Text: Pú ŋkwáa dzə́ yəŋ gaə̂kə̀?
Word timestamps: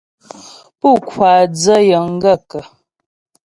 Pú 0.79 0.87
ŋkwáa 0.99 1.41
dzə́ 1.55 1.79
yəŋ 1.89 2.07
gaə̂kə̀? 2.21 2.63